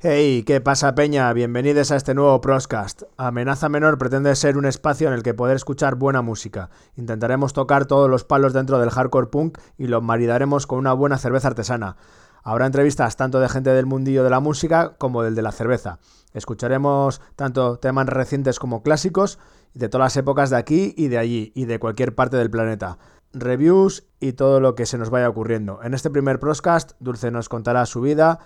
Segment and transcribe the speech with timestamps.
[0.00, 1.32] Hey, ¿qué pasa Peña?
[1.32, 3.04] Bienvenidos a este nuevo Proscast.
[3.16, 6.70] Amenaza Menor pretende ser un espacio en el que poder escuchar buena música.
[6.96, 11.18] Intentaremos tocar todos los palos dentro del hardcore punk y lo maridaremos con una buena
[11.18, 11.96] cerveza artesana.
[12.42, 15.98] Habrá entrevistas tanto de gente del mundillo de la música como del de la cerveza.
[16.32, 19.38] Escucharemos tanto temas recientes como clásicos
[19.74, 22.98] de todas las épocas de aquí y de allí y de cualquier parte del planeta.
[23.36, 25.80] Reviews y todo lo que se nos vaya ocurriendo.
[25.82, 28.40] En este primer Proscast, Dulce nos contará su vida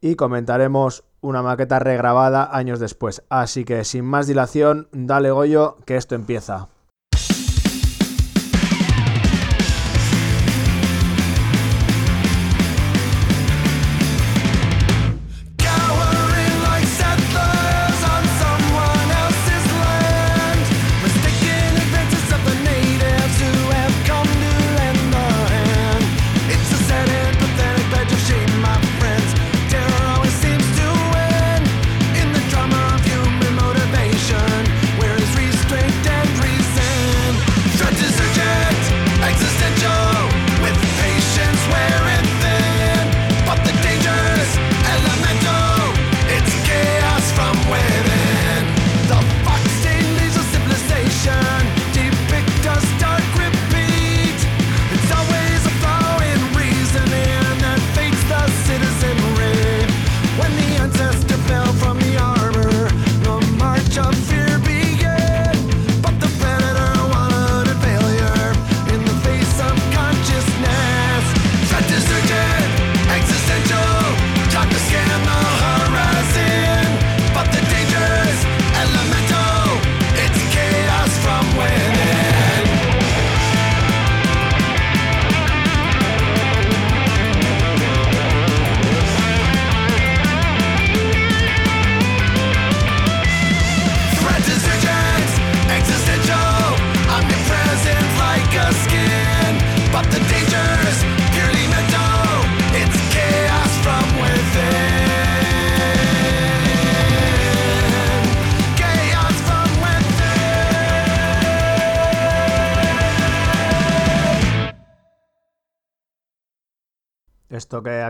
[0.00, 3.22] y comentaremos una maqueta regrabada años después.
[3.28, 6.68] Así que sin más dilación, dale Goyo, que esto empieza.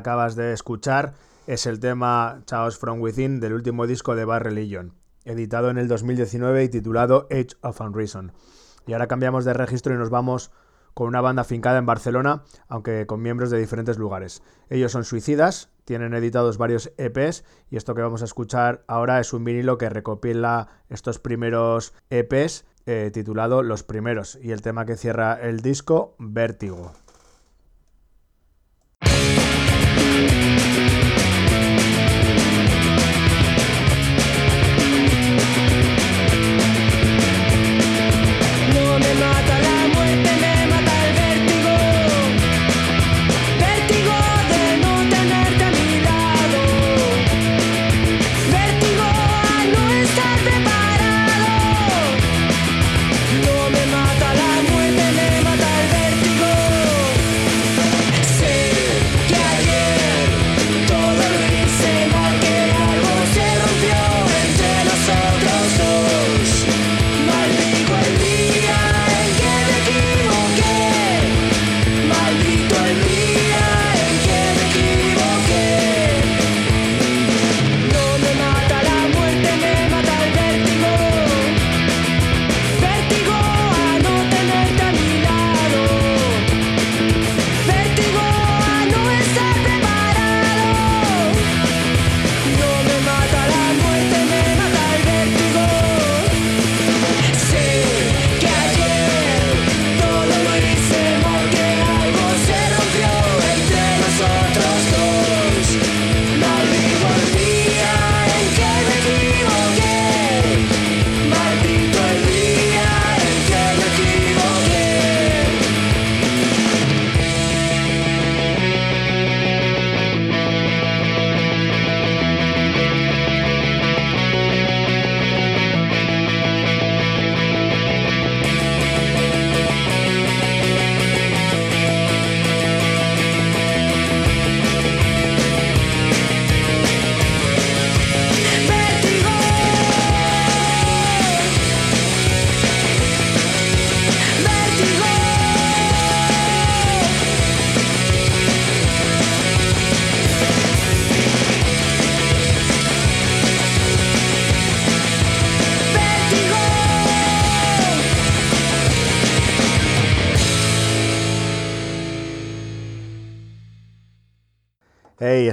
[0.00, 1.12] Acabas de escuchar
[1.46, 4.94] es el tema Chaos from Within del último disco de Bad Religion,
[5.24, 8.32] editado en el 2019 y titulado Age of Unreason.
[8.86, 10.52] Y ahora cambiamos de registro y nos vamos
[10.94, 14.42] con una banda fincada en Barcelona, aunque con miembros de diferentes lugares.
[14.70, 19.34] Ellos son suicidas, tienen editados varios EPs y esto que vamos a escuchar ahora es
[19.34, 24.96] un vinilo que recopila estos primeros EPs eh, titulado Los Primeros y el tema que
[24.96, 26.92] cierra el disco, Vértigo.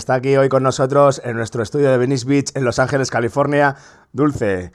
[0.07, 3.75] Está aquí hoy con nosotros en nuestro estudio de Venice Beach en Los Ángeles, California,
[4.13, 4.71] Dulce,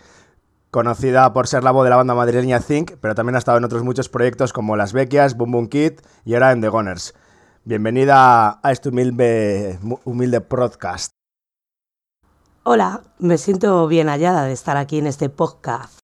[0.70, 3.64] conocida por ser la voz de la banda madrileña Think, pero también ha estado en
[3.64, 5.92] otros muchos proyectos como Las Bequias, Boom Boom Kid
[6.26, 7.14] y ahora en The Gunners.
[7.64, 11.12] Bienvenida a este humilde, humilde podcast.
[12.64, 16.01] Hola, me siento bien hallada de estar aquí en este podcast.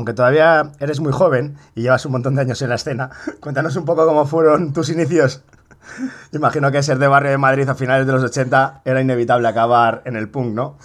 [0.00, 3.76] Aunque todavía eres muy joven y llevas un montón de años en la escena, cuéntanos
[3.76, 5.42] un poco cómo fueron tus inicios.
[6.32, 10.00] Imagino que ser de barrio de Madrid a finales de los 80 era inevitable acabar
[10.06, 10.76] en el punk, ¿no?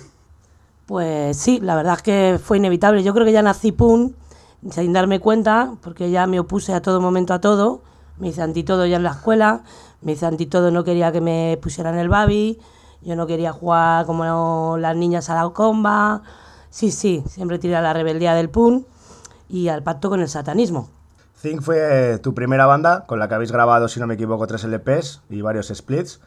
[0.86, 3.04] Pues sí, la verdad es que fue inevitable.
[3.04, 4.18] Yo creo que ya nací pun
[4.70, 7.84] sin darme cuenta, porque ya me opuse a todo momento a todo.
[8.20, 9.62] Me hice anti todo ya en la escuela,
[10.02, 12.60] me hice anti todo, no quería que me pusieran el babi,
[13.02, 16.22] yo no quería jugar como las niñas a la comba.
[16.70, 18.86] Sí, sí, siempre tiré a la rebeldía del pun
[19.50, 20.90] y al pacto con el satanismo.
[21.42, 24.64] Think fue tu primera banda con la que habéis grabado, si no me equivoco, tres
[24.64, 26.22] LPs y varios splits.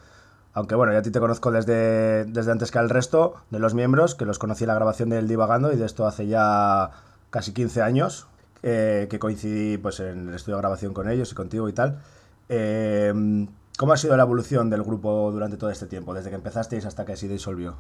[0.53, 3.75] Aunque bueno, yo a ti te conozco desde, desde antes que al resto de los
[3.75, 6.91] miembros, que los conocí en la grabación del Divagando y de esto hace ya
[7.31, 8.27] casi 15 años,
[8.63, 12.01] eh, que coincidí pues, en el estudio de grabación con ellos y contigo y tal.
[12.49, 13.47] Eh,
[13.79, 17.05] ¿Cómo ha sido la evolución del grupo durante todo este tiempo, desde que empezasteis hasta
[17.05, 17.77] que se disolvió?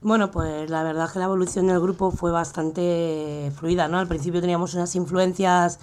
[0.00, 3.98] Bueno, pues la verdad que la evolución del grupo fue bastante fluida, ¿no?
[3.98, 5.80] Al principio teníamos unas influencias,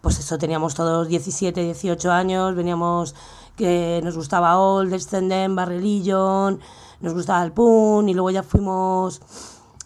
[0.00, 3.16] pues eso, teníamos todos 17, 18 años, veníamos
[3.56, 6.60] que nos gustaba Old, Descendent, Barrelillon,
[7.00, 9.20] nos gustaba el punk y luego ya fuimos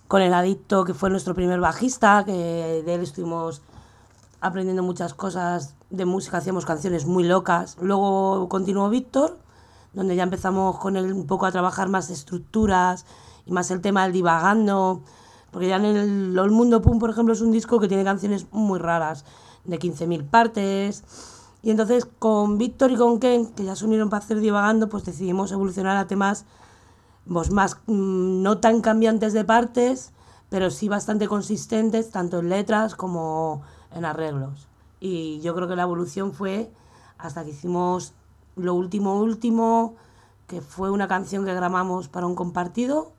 [0.07, 3.63] con el Adicto, que fue nuestro primer bajista, que de él estuvimos
[4.43, 7.79] aprendiendo muchas cosas de música, hacíamos canciones muy locas.
[7.81, 9.39] Luego continuó Víctor,
[9.95, 13.07] donde ya empezamos con él un poco a trabajar más estructuras
[13.47, 15.03] y más el tema del divagando,
[15.51, 18.47] porque ya en el, el Mundo Pum, por ejemplo, es un disco que tiene canciones
[18.53, 19.25] muy raras,
[19.65, 21.05] de 15.000 partes.
[21.63, 25.05] Y entonces con Víctor y con Ken, que ya se unieron para hacer divagando, pues
[25.05, 26.45] decidimos evolucionar a temas
[27.29, 30.13] pues, más mm, no tan cambiantes de partes,
[30.49, 33.63] pero sí bastante consistentes, tanto en letras como
[33.95, 34.69] en arreglos.
[35.01, 36.71] Y yo creo que la evolución fue
[37.19, 38.15] hasta que hicimos
[38.57, 39.95] lo último último,
[40.47, 43.13] que fue una canción que grabamos para un compartido,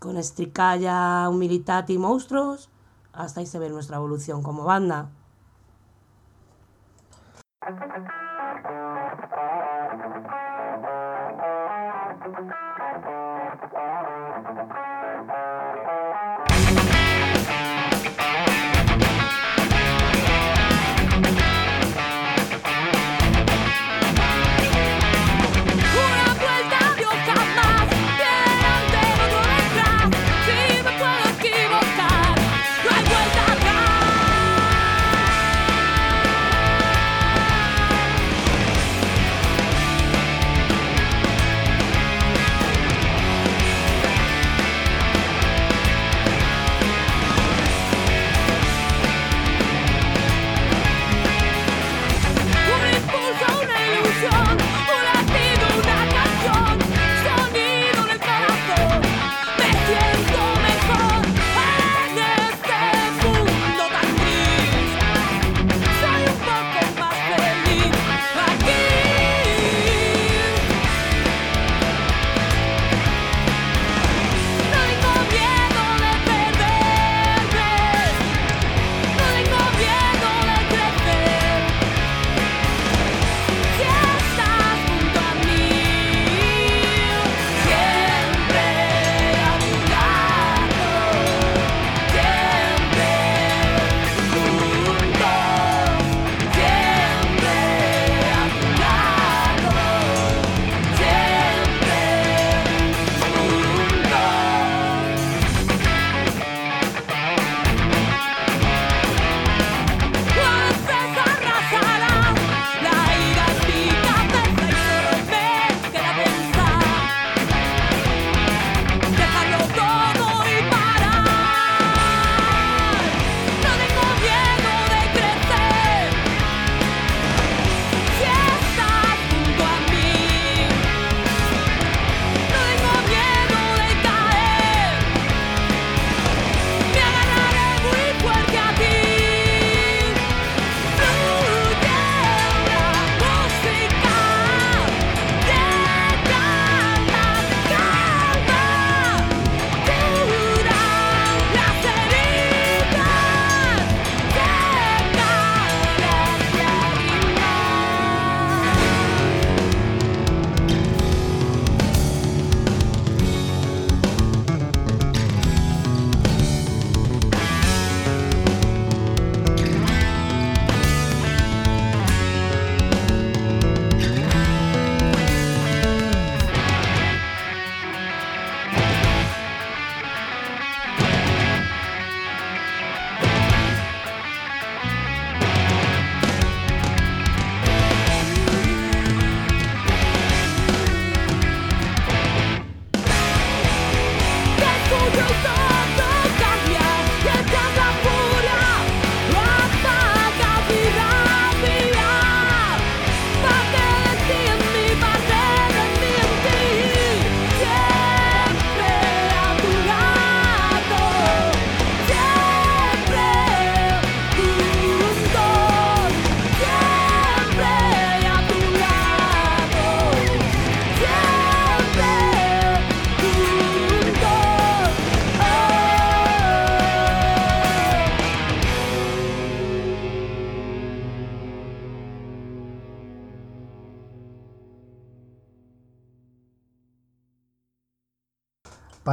[0.00, 2.70] con Stricaya, Humilitati y Monstruos.
[3.12, 5.10] Hasta ahí se ve nuestra evolución como banda.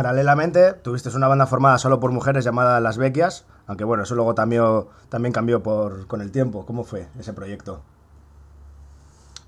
[0.08, 4.36] Paralelamente, tuviste una banda formada solo por mujeres llamada Las Bequias, aunque bueno, eso luego
[4.36, 6.66] también, cambió por, con el tiempo.
[6.66, 7.82] ¿Cómo fue ese proyecto?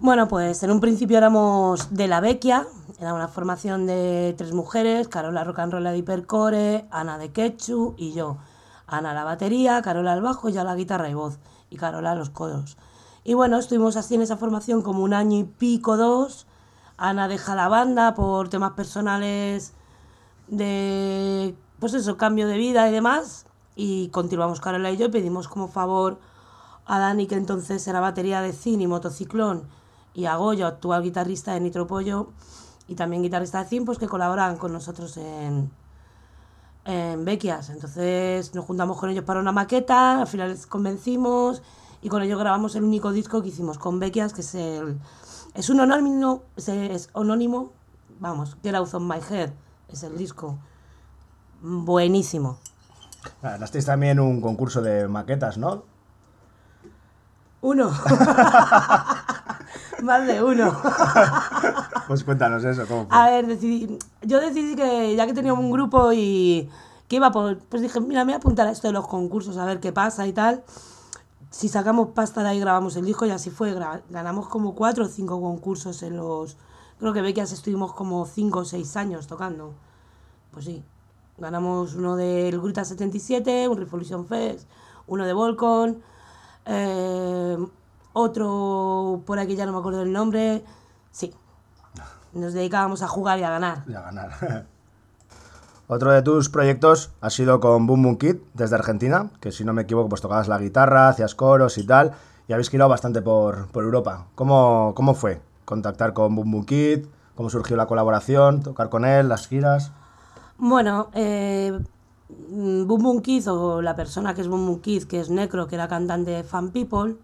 [0.01, 2.67] Bueno, pues en un principio éramos de la Vecchia,
[2.99, 8.35] era una formación de tres mujeres, Carola Roll de Hipercore, Ana de Quechu y yo.
[8.85, 11.39] Ana la batería, Carola al bajo y yo la guitarra y voz,
[11.69, 12.77] y Carola los coros.
[13.23, 16.47] Y bueno, estuvimos así en esa formación como un año y pico, dos.
[16.97, 19.73] Ana deja la banda por temas personales
[20.49, 23.45] de, pues eso, cambio de vida y demás.
[23.75, 26.19] Y continuamos Carola y yo pedimos como favor
[26.85, 29.63] a Dani, que entonces era batería de Cine y Motociclón,
[30.13, 32.29] y a Goyo, actual guitarrista de Nitropollo
[32.87, 35.71] y también guitarrista de Cine, pues que colaboran con nosotros en,
[36.85, 37.69] en Bequias.
[37.69, 41.61] Entonces nos juntamos con ellos para una maqueta, al final les convencimos
[42.01, 44.99] y con ellos grabamos el único disco que hicimos con Bequias, que es el.
[45.53, 47.09] Es un anónimo, es, es
[48.19, 49.51] vamos, Get Out of My Head,
[49.91, 50.57] es el disco.
[51.61, 52.59] Buenísimo.
[53.41, 55.83] Ganasteis también un concurso de maquetas, ¿no?
[57.61, 57.89] Uno.
[60.01, 60.75] Más de uno.
[62.07, 63.17] Pues cuéntanos eso, ¿cómo fue?
[63.17, 66.69] A ver, decidí, yo decidí que ya que tenía un grupo y
[67.07, 69.57] que iba por, pues dije, mira, me voy a apuntar a esto de los concursos
[69.57, 70.63] a ver qué pasa y tal.
[71.49, 73.75] Si sacamos pasta de ahí grabamos el disco y así fue,
[74.09, 76.57] ganamos como cuatro o cinco concursos en los,
[76.99, 79.73] creo que Becas estuvimos como cinco o seis años tocando.
[80.51, 80.83] Pues sí,
[81.37, 84.67] ganamos uno del Gruta 77, un Revolution Fest,
[85.07, 86.01] uno de Volcon,
[86.65, 87.57] eh,
[88.13, 90.63] otro por aquí ya no me acuerdo del nombre,
[91.11, 91.33] sí.
[92.33, 93.83] Nos dedicábamos a jugar y a ganar.
[93.87, 94.67] Y a ganar.
[95.91, 99.73] Otro de tus proyectos ha sido con Boom Boom Kid desde Argentina, que si no
[99.73, 102.13] me equivoco, pues tocabas la guitarra, hacías coros y tal,
[102.47, 104.27] y habéis girado bastante por, por Europa.
[104.35, 107.05] ¿Cómo, ¿Cómo fue contactar con Boom Boom Kid?
[107.35, 108.63] ¿Cómo surgió la colaboración?
[108.63, 109.29] ¿Tocar con él?
[109.29, 109.91] ¿Las giras?
[110.57, 111.79] Bueno, eh,
[112.27, 115.75] Boom Boom Kid, o la persona que es Boom Boom Kid, que es Necro, que
[115.75, 117.17] era cantante de Fan People,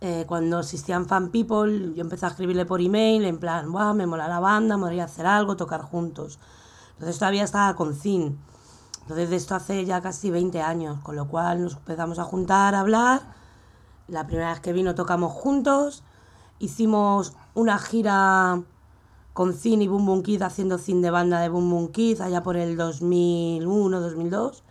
[0.00, 4.06] eh, cuando existían Fan People, yo empecé a escribirle por email, en plan, Buah, me
[4.06, 6.38] mola la banda, me mola hacer algo, tocar juntos.
[6.92, 8.38] Entonces todavía estaba con Zin.
[9.02, 12.76] Entonces de esto hace ya casi 20 años, con lo cual nos empezamos a juntar,
[12.76, 13.22] a hablar.
[14.06, 16.04] La primera vez que vino tocamos juntos,
[16.60, 18.62] hicimos una gira
[19.32, 22.42] con Zin y Boom Boom Kid haciendo Zin de banda de Boom Boom Kid allá
[22.42, 24.62] por el 2001, 2002,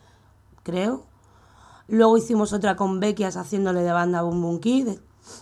[0.64, 1.06] creo.
[1.88, 4.90] Luego hicimos otra con Bequias haciéndole de banda Boom Boom Kid,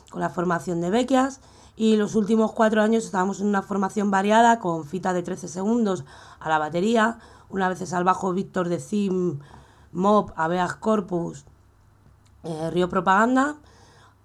[0.09, 1.41] con la formación de Bequias.
[1.75, 6.05] Y los últimos cuatro años estábamos en una formación variada con Fita de 13 segundos
[6.39, 7.19] a la batería,
[7.49, 9.39] una vez al bajo Víctor de Sim,
[9.91, 11.45] Mob, Aveas Corpus,
[12.43, 13.57] eh, Río Propaganda,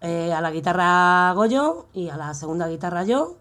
[0.03, 3.37] eh, a la guitarra Goyo y a la segunda guitarra yo.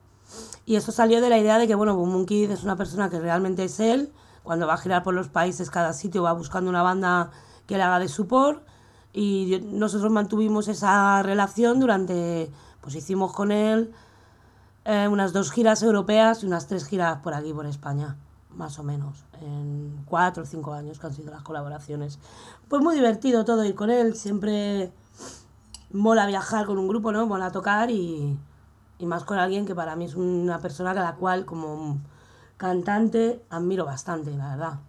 [0.66, 3.20] Y esto salió de la idea de que, bueno, Boom Kid es una persona que
[3.20, 4.14] realmente es él.
[4.44, 7.32] Cuando va a girar por los países, cada sitio va buscando una banda
[7.66, 8.64] que le haga de support.
[9.12, 13.92] Y nosotros mantuvimos esa relación durante, pues hicimos con él
[14.86, 18.18] eh, unas dos giras europeas y unas tres giras por aquí, por España,
[18.52, 19.26] más o menos.
[19.42, 22.20] En cuatro o cinco años que han sido las colaboraciones.
[22.68, 24.16] Pues muy divertido todo ir con él.
[24.16, 24.92] Siempre
[25.94, 27.26] mola viajar con un grupo, ¿no?
[27.26, 28.38] Mola tocar y,
[28.98, 32.00] y más con alguien que para mí es una persona a la cual como
[32.58, 34.80] cantante admiro bastante, la verdad.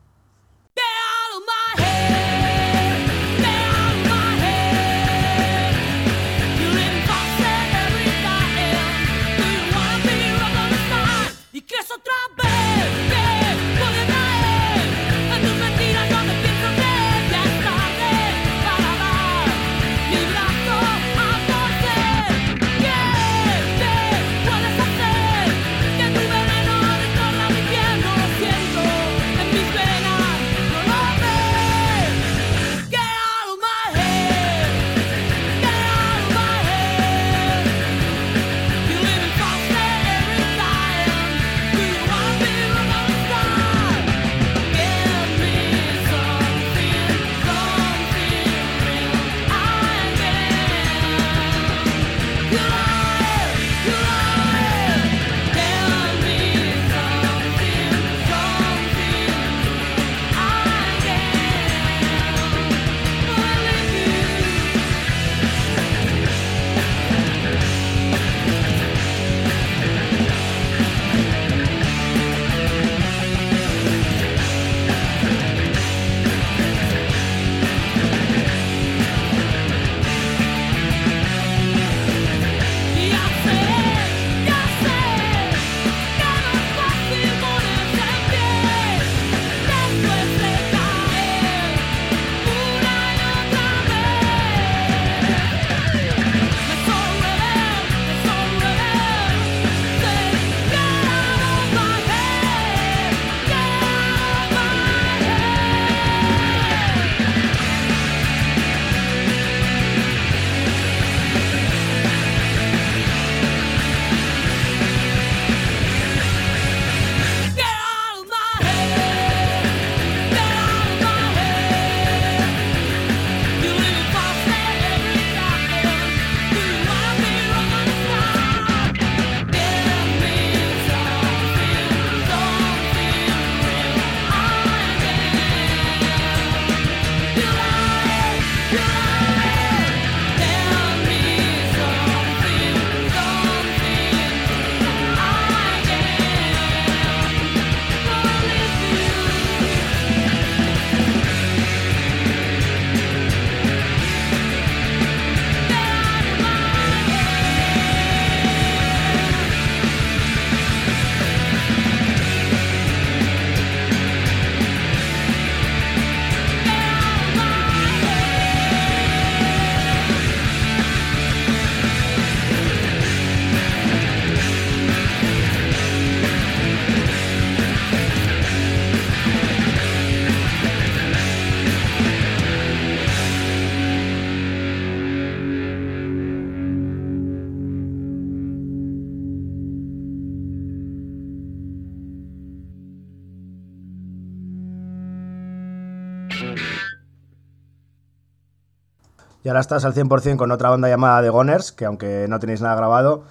[199.45, 202.61] Y ahora estás al 100% con otra banda llamada The Goners, que aunque no tenéis
[202.61, 203.25] nada grabado,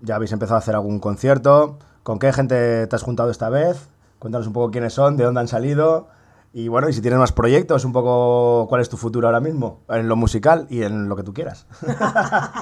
[0.00, 1.78] ya habéis empezado a hacer algún concierto.
[2.02, 3.88] ¿Con qué gente te has juntado esta vez?
[4.18, 6.08] Cuéntanos un poco quiénes son, de dónde han salido.
[6.52, 9.80] Y bueno, y si tienes más proyectos, un poco cuál es tu futuro ahora mismo,
[9.88, 11.66] en lo musical y en lo que tú quieras.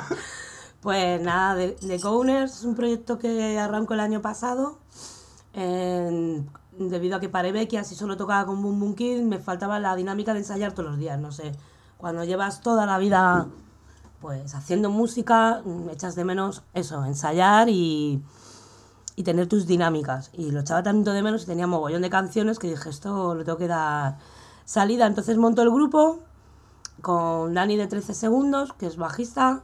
[0.81, 4.79] Pues nada, The, Goners es un proyecto que arrancó el año pasado.
[5.53, 9.97] debido a que paré Bequias y solo tocaba con Boom Boom Kid, me faltaba la
[9.97, 11.19] dinámica de ensayar todos los días.
[11.19, 11.53] No sé,
[11.99, 13.49] cuando llevas toda la vida
[14.21, 18.23] pues haciendo música, mm, echas de menos eso, ensayar y,
[19.17, 20.31] y tener tus dinámicas.
[20.33, 23.45] Y lo echaba tanto de menos y tenía mogollón de canciones que dije, esto le
[23.45, 24.19] tengo que dar
[24.65, 25.07] salida.
[25.07, 26.21] Entonces monto el grupo
[27.03, 29.63] con Dani de 13 segundos, que es bajista,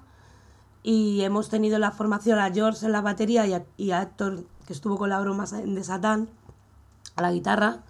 [0.82, 4.02] y hemos tenido en la formación a George en la batería y a, y a
[4.02, 6.28] Héctor, que estuvo con la broma de Satán,
[7.16, 7.82] a la guitarra.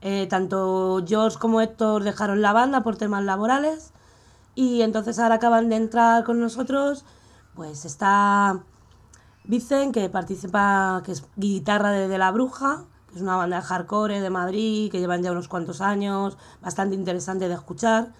[0.00, 3.92] Eh, tanto George como Héctor dejaron la banda por temas laborales
[4.54, 7.04] y entonces ahora acaban de entrar con nosotros.
[7.54, 8.60] Pues está
[9.44, 13.62] Vicen, que participa, que es guitarra de, de La Bruja, que es una banda de
[13.62, 18.12] hardcore de Madrid, que llevan ya unos cuantos años, bastante interesante de escuchar.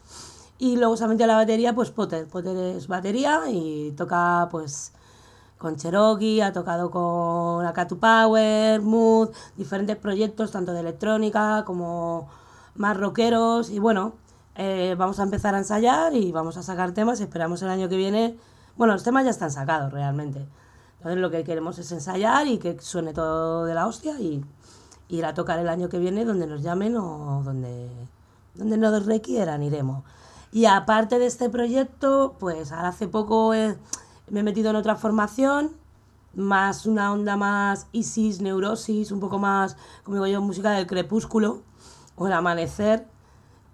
[0.59, 2.27] Y luego se la batería, pues Potter.
[2.27, 4.93] Potter es batería y toca pues
[5.59, 12.29] con Cherokee, ha tocado con Akatu Power, Mood, diferentes proyectos, tanto de electrónica como
[12.77, 13.71] más rockeros.
[13.71, 14.15] Y bueno,
[14.55, 17.21] eh, vamos a empezar a ensayar y vamos a sacar temas.
[17.21, 18.39] Esperamos el año que viene.
[18.77, 20.47] Bueno, los temas ya están sacados realmente.
[20.99, 24.45] Entonces lo que queremos es ensayar y que suene todo de la hostia y
[25.09, 27.89] ir a tocar el año que viene donde nos llamen o donde,
[28.55, 30.05] donde nos requieran, iremos.
[30.51, 33.77] Y aparte de este proyecto, pues ahora hace poco eh,
[34.31, 35.73] me he metido en otra formación,
[36.35, 41.63] más una onda más Isis, Neurosis, un poco más, como digo yo, música del crepúsculo
[42.17, 43.07] o el amanecer,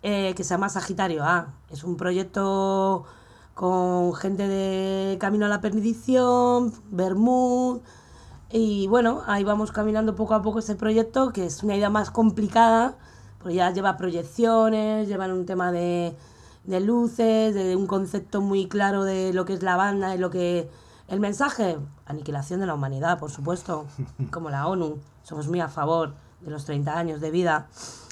[0.03, 1.55] eh, que se llama Sagitario A.
[1.71, 3.05] Es un proyecto
[3.55, 7.81] con gente de Camino a la Perdición, Bermud,
[8.51, 12.11] y bueno, ahí vamos caminando poco a poco este proyecto, que es una idea más
[12.11, 12.97] complicada,
[13.39, 16.17] porque ya lleva proyecciones, llevan un tema de,
[16.65, 20.31] de luces, de un concepto muy claro de lo que es la banda, de lo
[20.31, 20.69] que...
[21.07, 23.87] El mensaje, aniquilación de la humanidad, por supuesto,
[24.31, 27.69] como la ONU, somos muy a favor de los 30 años de vida.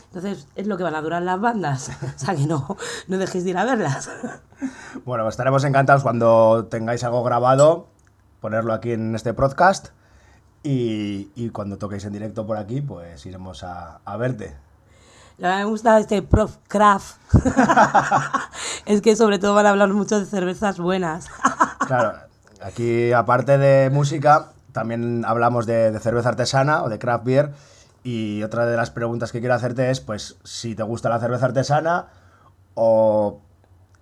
[0.07, 2.77] Entonces, es lo que van a durar las bandas, o sea que no,
[3.09, 4.11] no dejéis de ir a verlas.
[5.05, 7.89] Bueno, estaremos encantados cuando tengáis algo grabado,
[8.41, 9.89] ponerlo aquí en este podcast.
[10.63, 14.57] Y, y cuando toquéis en directo por aquí, pues iremos a, a verte.
[15.39, 17.17] Lo que me gusta de este Prof Craft
[18.87, 21.27] es que sobre todo van a hablar mucho de cervezas buenas.
[21.87, 22.17] Claro,
[22.63, 27.53] aquí aparte de música, también hablamos de, de cerveza artesana o de craft beer.
[28.05, 31.47] Y otra de las preguntas que quiero hacerte es, pues, si te gusta la cerveza
[31.47, 32.07] artesana
[32.75, 33.41] o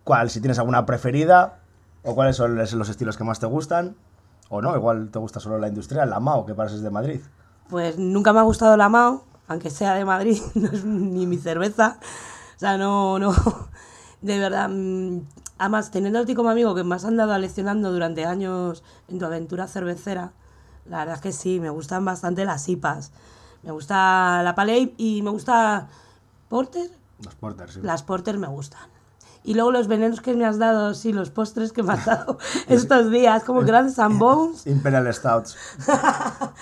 [0.04, 1.58] cuál, si tienes alguna preferida
[2.04, 3.96] o cuáles son los los estilos que más te gustan.
[4.48, 7.20] O no, igual te gusta solo la industrial, la MAO, que pareces de Madrid.
[7.68, 11.36] Pues nunca me ha gustado la Mao, aunque sea de Madrid, no es ni mi
[11.36, 11.98] cerveza.
[12.56, 13.34] O sea, no, no.
[14.22, 14.68] De verdad.
[14.70, 15.22] mm,
[15.58, 19.26] Además, teniendo a ti como amigo que me has andado aleccionando durante años en tu
[19.26, 20.32] aventura cervecera,
[20.86, 23.10] la verdad es que sí, me gustan bastante las IPAs.
[23.62, 25.88] Me gusta la Pale y me gusta
[26.48, 26.90] Porter.
[27.22, 27.80] Los porters, sí.
[27.82, 28.88] Las Porter me gustan.
[29.42, 32.38] Y luego los venenos que me has dado, sí, los postres que me has dado
[32.68, 34.66] estos días, como Grand and Bones.
[34.66, 35.56] Imperial Stouts.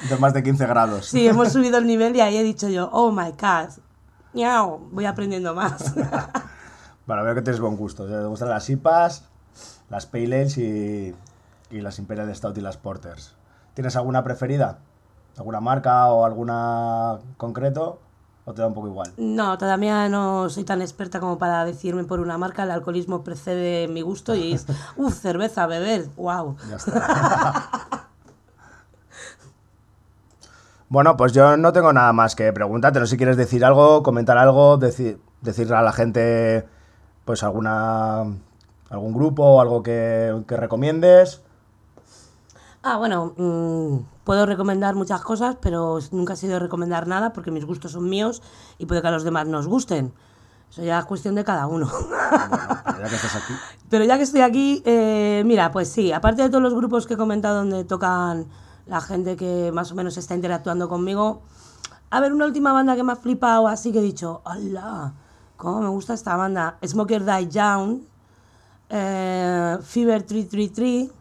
[0.09, 1.07] de más de 15 grados.
[1.07, 3.71] Sí, hemos subido el nivel y ahí he dicho yo, oh my god,
[4.33, 5.95] miau, voy aprendiendo más.
[7.09, 8.07] Bueno, veo que tienes buen gusto.
[8.07, 9.25] Te gustan las IPAs,
[9.89, 11.15] las Pale Ales y,
[11.71, 13.35] y las Imperial Stout y las Porters.
[13.73, 14.81] ¿Tienes alguna preferida?
[15.39, 17.99] ¿Alguna marca o alguna concreto?
[18.49, 19.13] ¿O te da un poco igual?
[19.19, 23.89] No, todavía no soy tan experta como para decirme por una marca, el alcoholismo precede
[23.89, 24.65] mi gusto y es,
[24.97, 26.57] uff, cerveza, beber, wow.
[26.71, 28.09] Ya está.
[30.89, 32.99] bueno, pues yo no tengo nada más que preguntarte.
[33.01, 36.67] No sé si quieres decir algo, comentar algo, deci- decirle a la gente,
[37.27, 38.23] pues alguna
[38.89, 41.43] algún grupo o algo que, que recomiendes.
[42.91, 47.67] Ah, bueno, mm, puedo recomendar muchas cosas, pero nunca he sido recomendar nada porque mis
[47.67, 48.41] gustos son míos
[48.79, 50.15] y puede que a los demás nos gusten.
[50.71, 51.87] Eso ya es cuestión de cada uno.
[51.91, 53.53] Pero ya que estás aquí.
[53.91, 57.13] Pero ya que estoy aquí, eh, mira, pues sí, aparte de todos los grupos que
[57.13, 58.47] he comentado donde tocan
[58.87, 61.43] la gente que más o menos está interactuando conmigo,
[62.09, 65.13] a ver, una última banda que me ha flipado así que he dicho, ¡Hala!
[65.59, 66.79] ¿Cómo me gusta esta banda?
[66.87, 68.09] Smoker Die Down,
[68.89, 71.18] eh, Fever 333,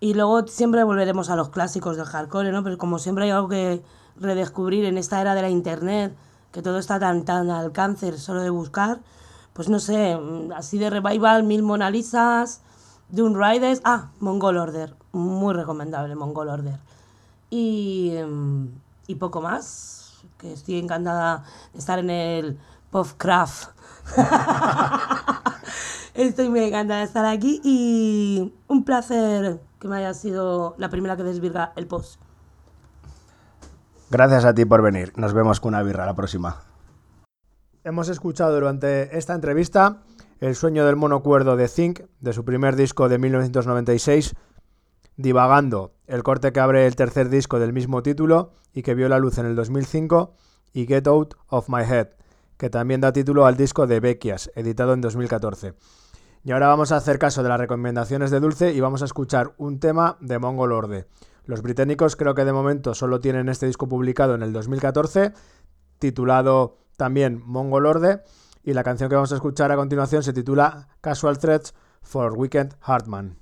[0.00, 2.64] y luego siempre volveremos a los clásicos del hardcore, ¿no?
[2.64, 3.82] Pero como siempre hay algo que
[4.16, 6.16] redescubrir en esta era de la internet,
[6.52, 9.00] que todo está tan, tan al alcance solo de buscar,
[9.52, 12.62] pues no sé, mm, así de revival, Mil Mona Lisas,
[13.10, 16.78] Dune Riders, ah, Mongol Order, muy recomendable Mongol Order.
[17.50, 18.68] Y, mm,
[19.06, 22.58] y poco más, que estoy encantada de estar en el
[22.90, 23.70] Popcraft.
[26.14, 31.16] Estoy muy encantada de estar aquí y un placer que me haya sido la primera
[31.16, 32.20] que desvirga el post.
[34.10, 35.12] Gracias a ti por venir.
[35.16, 36.62] Nos vemos con una birra la próxima.
[37.82, 40.02] Hemos escuchado durante esta entrevista
[40.40, 44.34] El sueño del mono cuerdo de Zinc, de su primer disco de 1996,
[45.16, 49.18] Divagando, el corte que abre el tercer disco del mismo título y que vio la
[49.18, 50.34] luz en el 2005,
[50.72, 52.08] y Get Out of My Head,
[52.56, 55.74] que también da título al disco de Bequias, editado en 2014.
[56.42, 59.52] Y ahora vamos a hacer caso de las recomendaciones de Dulce y vamos a escuchar
[59.58, 61.06] un tema de Mongol Orde.
[61.44, 65.32] Los británicos creo que de momento solo tienen este disco publicado en el 2014,
[65.98, 68.22] titulado también Mongol Orde,
[68.62, 72.74] y la canción que vamos a escuchar a continuación se titula Casual Threats for Weekend
[72.80, 73.36] Hartman.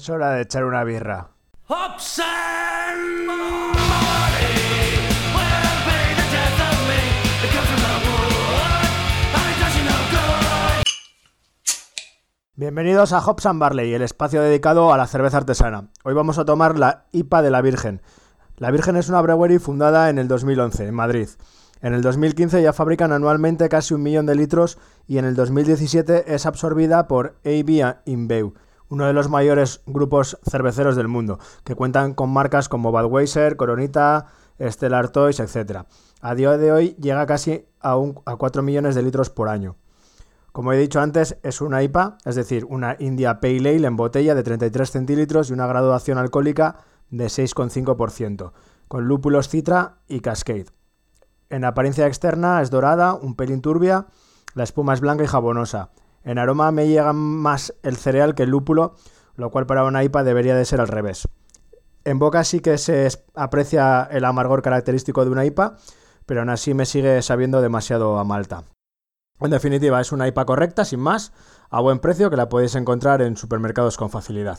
[0.00, 1.28] Es hora de echar una birra.
[12.54, 15.90] Bienvenidos a Hops and Barley, el espacio dedicado a la cerveza artesana.
[16.02, 18.00] Hoy vamos a tomar la IPA de la Virgen.
[18.56, 21.28] La Virgen es una brewery fundada en el 2011, en Madrid.
[21.82, 26.34] En el 2015 ya fabrican anualmente casi un millón de litros y en el 2017
[26.34, 28.54] es absorbida por AB InBev,
[28.90, 34.26] uno de los mayores grupos cerveceros del mundo, que cuentan con marcas como Budweiser, Coronita,
[34.60, 35.84] Stellar Toys, etc.
[36.20, 39.76] A día de hoy llega casi a, un- a 4 millones de litros por año.
[40.52, 44.34] Como he dicho antes, es una IPA, es decir, una India Pale Ale en botella
[44.34, 46.78] de 33 centilitros y una graduación alcohólica
[47.10, 48.52] de 6,5%,
[48.88, 50.66] con lúpulos citra y cascade.
[51.50, 54.06] En apariencia externa es dorada, un pelín turbia,
[54.54, 55.90] la espuma es blanca y jabonosa.
[56.24, 58.94] En aroma me llega más el cereal que el lúpulo,
[59.36, 61.28] lo cual para una IPA debería de ser al revés.
[62.04, 65.76] En boca sí que se aprecia el amargor característico de una IPA,
[66.26, 68.64] pero aún así me sigue sabiendo demasiado a malta.
[69.40, 71.32] En definitiva, es una IPA correcta, sin más,
[71.70, 74.58] a buen precio que la podéis encontrar en supermercados con facilidad.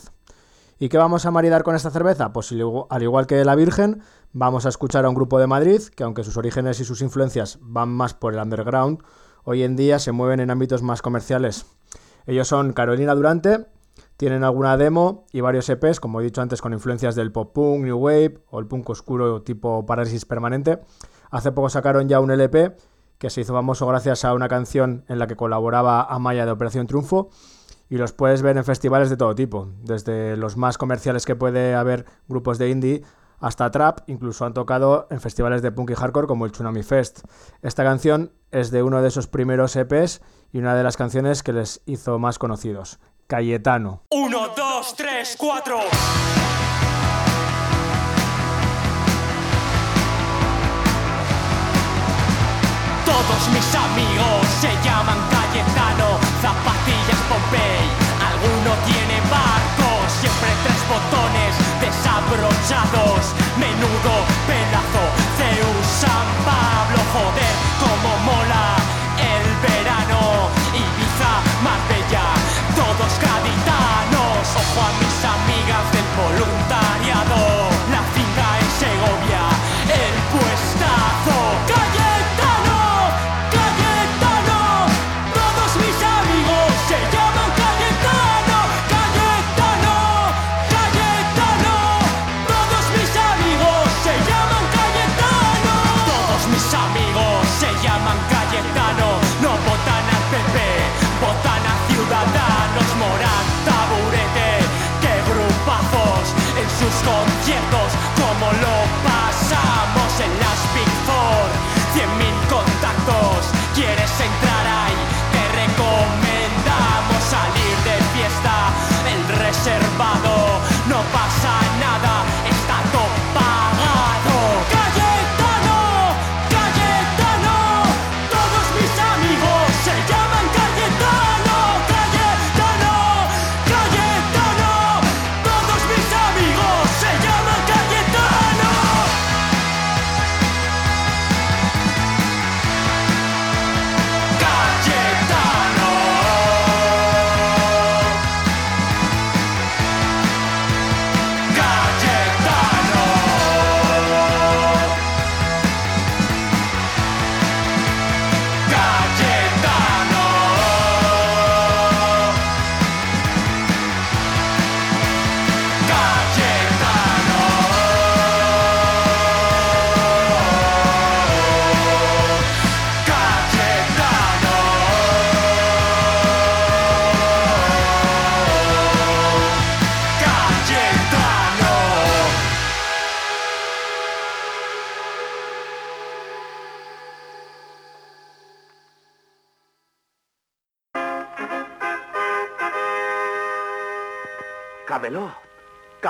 [0.80, 2.34] ¿Y qué vamos a maridar con esta cerveza?
[2.34, 2.52] Pues
[2.90, 4.02] al igual que la Virgen,
[4.34, 7.60] vamos a escuchar a un grupo de Madrid que aunque sus orígenes y sus influencias
[7.62, 9.04] van más por el underground,
[9.44, 11.66] hoy en día se mueven en ámbitos más comerciales.
[12.26, 13.66] Ellos son Carolina Durante,
[14.18, 17.84] tienen alguna demo y varios EPs, como he dicho antes, con influencias del pop punk,
[17.84, 20.80] new wave o el punk oscuro tipo parálisis permanente.
[21.32, 22.76] Hace poco sacaron ya un LP
[23.18, 26.88] que se hizo famoso gracias a una canción en la que colaboraba Amaya de Operación
[26.88, 27.30] Triunfo
[27.90, 31.76] y los puedes ver en festivales de todo tipo, desde los más comerciales que puede
[31.76, 33.04] haber grupos de indie
[33.40, 37.22] hasta trap, incluso han tocado en festivales de punk y hardcore como el Tsunami Fest.
[37.62, 41.54] Esta canción es de uno de esos primeros EPs y una de las canciones que
[41.54, 44.04] les hizo más conocidos, Cayetano.
[44.12, 45.80] Uno, dos, tres, cuatro.
[53.06, 57.86] Todos mis amigos se llaman Cayetano, zapatillas Pompey.
[58.20, 63.34] Alguno tiene barco, siempre tres botones desabrochados.
[63.58, 64.31] Menudo
[76.38, 76.61] 融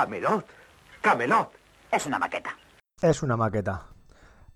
[0.02, 0.44] Camelot,
[1.00, 1.52] Camelot.
[1.92, 2.56] Es una maqueta.
[3.00, 3.86] Es una maqueta.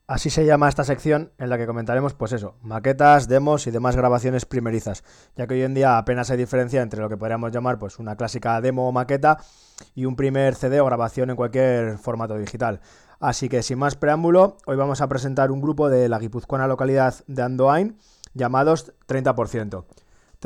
[0.08, 3.94] Así se llama esta sección en la que comentaremos, pues eso, maquetas, demos y demás
[3.94, 5.04] grabaciones primerizas,
[5.36, 8.16] ya que hoy en día apenas hay diferencia entre lo que podríamos llamar pues una
[8.16, 9.38] clásica demo o maqueta
[9.94, 12.80] y un primer CD o grabación en cualquier formato digital.
[13.20, 17.14] Así que sin más preámbulo, hoy vamos a presentar un grupo de la guipuzcoana localidad
[17.28, 17.98] de Andoain
[18.34, 19.84] llamados 30%.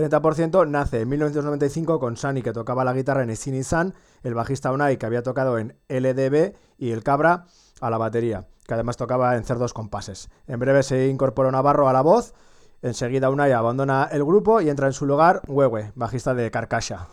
[0.01, 4.73] 30% nace en 1995 con Sani que tocaba la guitarra en Sini San, el bajista
[4.73, 7.47] Unai que había tocado en LDB y el Cabra
[7.81, 10.31] a la batería, que además tocaba en Cerdos Compases.
[10.47, 12.35] En breve se incorporó Navarro a la voz,
[12.83, 17.09] enseguida Unai abandona el grupo y entra en su lugar Huehue, bajista de Carcasha.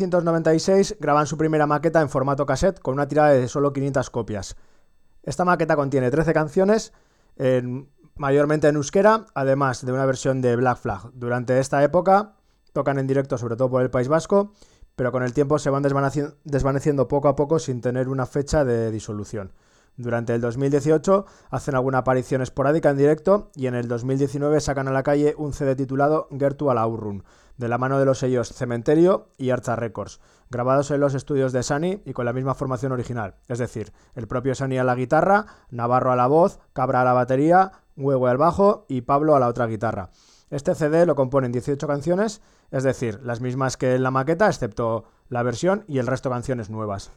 [0.00, 4.56] 1996 graban su primera maqueta en formato cassette con una tirada de solo 500 copias.
[5.22, 6.92] Esta maqueta contiene 13 canciones,
[7.36, 11.10] en- mayormente en euskera, además de una versión de Black Flag.
[11.14, 12.34] Durante esta época
[12.72, 14.52] tocan en directo sobre todo por el País Vasco,
[14.96, 18.64] pero con el tiempo se van desvaneci- desvaneciendo poco a poco sin tener una fecha
[18.64, 19.52] de disolución.
[19.98, 24.92] Durante el 2018 hacen alguna aparición esporádica en directo y en el 2019 sacan a
[24.92, 27.24] la calle un CD titulado Gertu Aurrun,
[27.56, 30.20] de la mano de los sellos Cementerio y Archa Records,
[30.50, 34.28] grabados en los estudios de Sani y con la misma formación original, es decir, el
[34.28, 38.38] propio Sani a la guitarra, Navarro a la voz, Cabra a la batería, Huevo al
[38.38, 40.10] bajo y Pablo a la otra guitarra.
[40.50, 42.40] Este CD lo componen 18 canciones,
[42.70, 46.70] es decir, las mismas que en la maqueta, excepto la versión y el resto canciones
[46.70, 47.10] nuevas.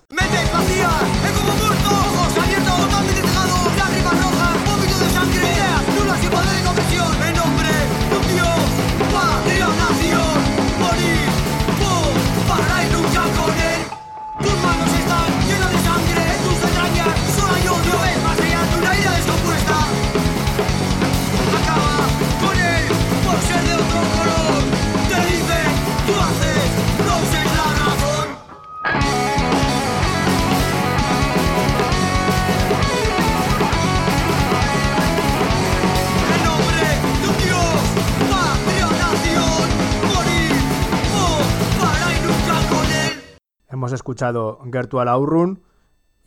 [44.11, 45.61] Escuchado Gertu Aurrun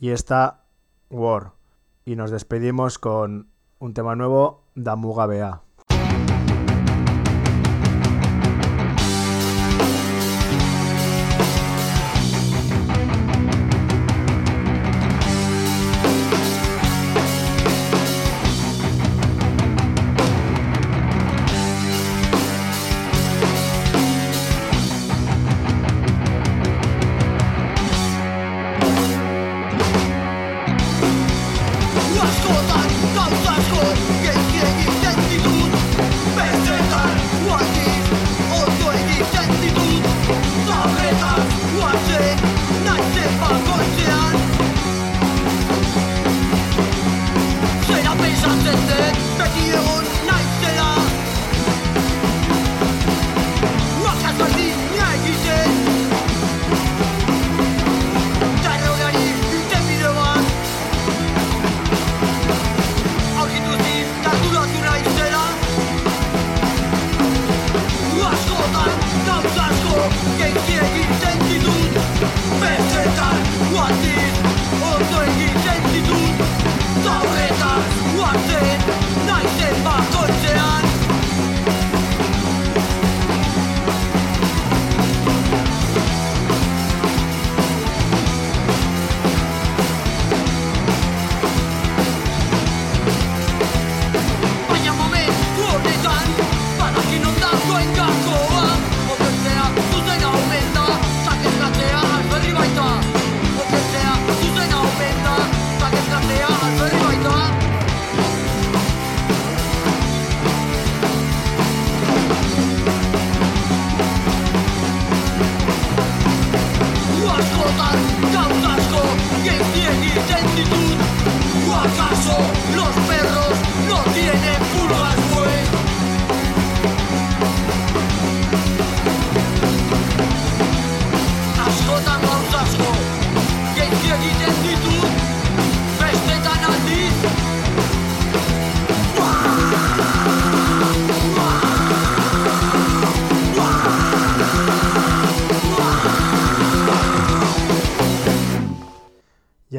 [0.00, 0.64] y esta
[1.10, 1.52] War.
[2.06, 5.60] Y nos despedimos con un tema nuevo, Damuga Bea.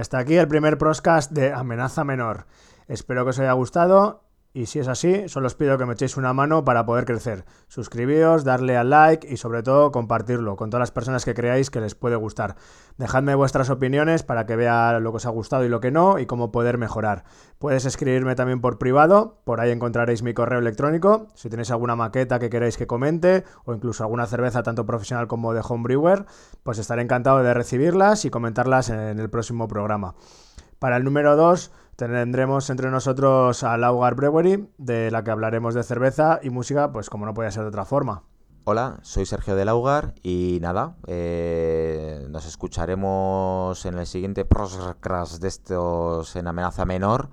[0.06, 2.46] Hasta aquí el primer proscast de Amenaza Menor.
[2.88, 4.25] Espero que os haya gustado
[4.56, 7.44] y si es así, solo os pido que me echéis una mano para poder crecer.
[7.68, 11.82] Suscribíos, darle al like y sobre todo compartirlo con todas las personas que creáis que
[11.82, 12.56] les puede gustar.
[12.98, 16.20] Dejadme vuestras opiniones para que vea lo que os ha gustado y lo que no
[16.20, 17.26] y cómo poder mejorar.
[17.60, 21.28] Puedes escribirme también por privado, por ahí encontraréis mi correo electrónico.
[21.34, 25.54] Si tenéis alguna maqueta que queráis que comente o incluso alguna cerveza tanto profesional como
[25.54, 26.28] de homebrewer,
[26.64, 30.16] pues estaré encantado de recibirlas y comentarlas en el próximo programa.
[30.80, 35.84] Para el número 2 tendremos entre nosotros a Laugar Brewery, de la que hablaremos de
[35.84, 38.24] cerveza y música, pues como no podía ser de otra forma.
[38.66, 45.48] Hola, soy Sergio del Augar y nada, eh, nos escucharemos en el siguiente podcast de
[45.48, 47.30] estos en amenaza menor.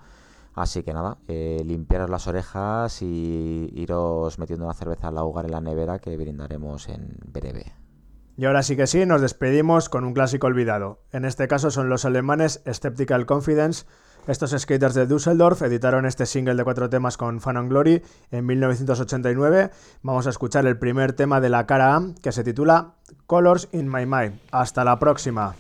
[0.55, 5.53] Así que nada, eh, limpiaros las orejas y iros metiendo una cerveza al Augar en
[5.53, 7.73] la nevera que brindaremos en breve.
[8.37, 11.03] Y ahora sí que sí, nos despedimos con un clásico olvidado.
[11.13, 13.87] En este caso son los alemanes Skeptical Confidence.
[14.27, 18.47] Estos skaters de Düsseldorf editaron este single de cuatro temas con Fan on Glory en
[18.47, 19.71] 1989.
[20.03, 22.95] Vamos a escuchar el primer tema de la cara A que se titula
[23.27, 24.39] Colors in My Mind.
[24.53, 25.57] Hasta la próxima.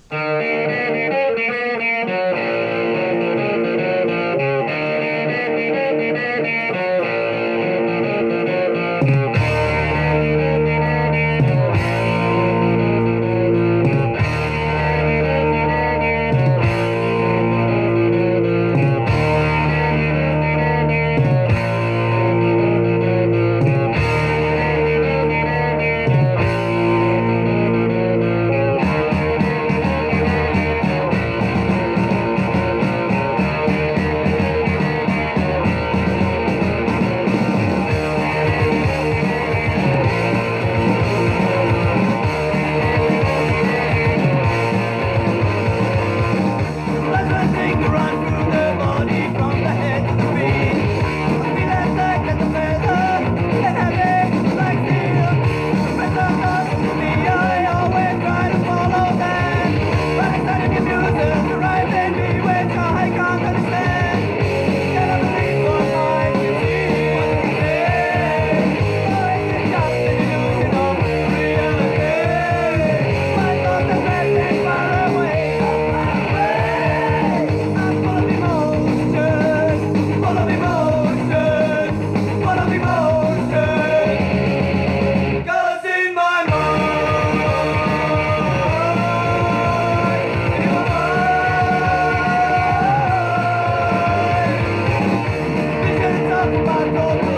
[96.62, 97.31] embargo